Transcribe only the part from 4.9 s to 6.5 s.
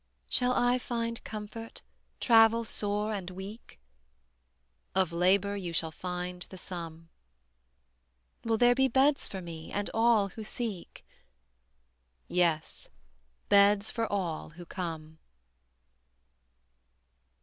Of labor you shall find